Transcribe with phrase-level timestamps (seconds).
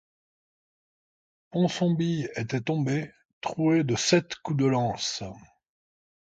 [1.51, 5.21] Ponsonby était tombé, troué de sept coups de lance.